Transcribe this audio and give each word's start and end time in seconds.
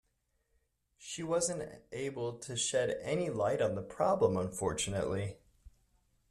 She 0.97 1.21
wasn’t 1.21 1.61
able 1.91 2.39
to 2.39 2.57
shed 2.57 2.97
any 3.03 3.29
light 3.29 3.61
on 3.61 3.75
the 3.75 3.83
problem, 3.83 4.35
unfortunately. 4.35 5.37